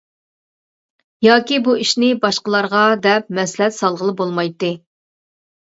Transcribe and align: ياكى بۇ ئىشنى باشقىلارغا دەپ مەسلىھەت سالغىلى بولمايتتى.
ياكى 1.27 1.59
بۇ 1.67 1.75
ئىشنى 1.83 2.09
باشقىلارغا 2.25 2.83
دەپ 3.05 3.31
مەسلىھەت 3.41 3.79
سالغىلى 3.79 4.17
بولمايتتى. 4.25 4.75